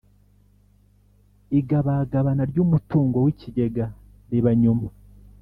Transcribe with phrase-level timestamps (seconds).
[1.59, 3.85] igabagabana ry umutungo w ikigega
[4.29, 4.87] riba nyuma